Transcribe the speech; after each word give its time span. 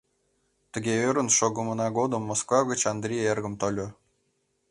Тыге 0.71 0.93
ӧрын 1.07 1.29
шогымына 1.37 1.87
годым 1.97 2.23
Москва 2.29 2.59
гыч 2.69 2.81
Андрий 2.93 3.27
эргым 3.31 3.53
тольо. 3.61 3.87